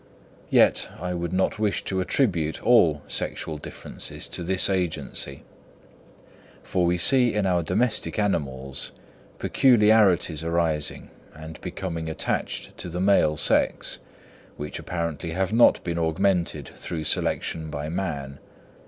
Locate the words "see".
6.97-7.35